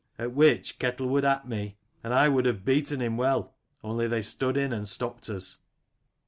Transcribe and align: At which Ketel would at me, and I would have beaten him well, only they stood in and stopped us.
At 0.17 0.33
which 0.33 0.79
Ketel 0.79 1.07
would 1.09 1.23
at 1.25 1.47
me, 1.47 1.77
and 2.03 2.11
I 2.11 2.27
would 2.27 2.47
have 2.47 2.65
beaten 2.65 3.01
him 3.03 3.17
well, 3.17 3.53
only 3.83 4.07
they 4.07 4.23
stood 4.23 4.57
in 4.57 4.73
and 4.73 4.87
stopped 4.87 5.29
us. 5.29 5.59